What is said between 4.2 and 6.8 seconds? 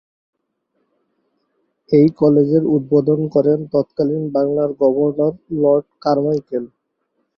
বাংলার governor lord Carmichael.